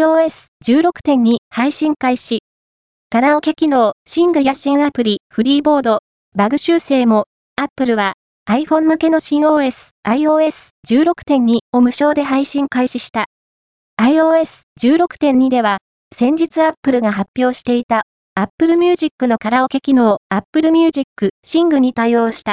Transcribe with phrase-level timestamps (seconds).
[0.00, 2.38] iOS16.2 配信開始。
[3.10, 5.98] カラオケ機能、シングや新アプリ、フリーボード、
[6.34, 7.26] バグ修正も、
[7.56, 8.14] Apple は
[8.48, 13.26] iPhone 向けの新 OS、iOS16.2 を無償で配信開始した。
[14.00, 15.78] iOS16.2 では、
[16.16, 18.04] 先日 Apple が発表していた
[18.34, 21.04] Apple Music のカラオケ機能 Apple Music
[21.44, 22.48] シングに対応した。